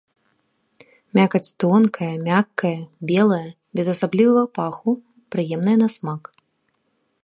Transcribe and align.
Мякаць 1.19 1.53
тонкая, 1.65 2.09
мяккая, 2.29 2.81
белая, 3.13 3.45
без 3.81 3.87
асаблівага 3.97 4.43
паху, 4.61 4.91
прыемная 5.35 5.77
на 5.85 5.89
смак. 5.99 6.23